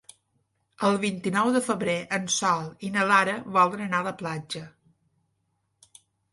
El 0.87 0.95
vint-i-nou 1.03 1.49
de 1.57 1.61
febrer 1.65 1.95
en 2.17 2.25
Sol 2.37 2.65
i 2.89 2.91
na 2.97 3.05
Lara 3.13 3.37
volen 3.61 3.87
anar 3.87 4.03
a 4.03 4.09
la 4.11 4.17
platja. 4.25 4.65